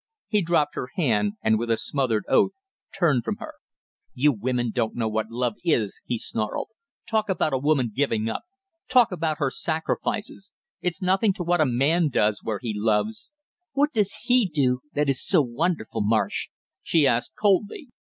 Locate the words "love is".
5.29-6.01